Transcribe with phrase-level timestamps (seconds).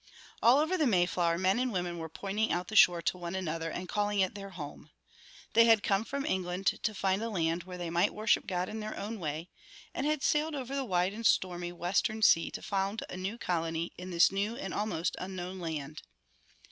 [0.41, 3.69] All over the Mayflower men and women were pointing out the shore to one another
[3.69, 4.89] and calling it their home.
[5.53, 8.79] They had come from England to find a land where they might worship God in
[8.79, 9.51] their own way,
[9.93, 13.91] and had sailed over the wide and stormy Western sea to found a new colony
[13.95, 16.01] in this new and almost unknown land.